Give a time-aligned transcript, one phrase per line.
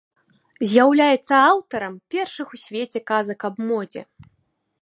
[0.69, 4.01] З'яўляецца аўтарам першых у свеце казак аб модзе.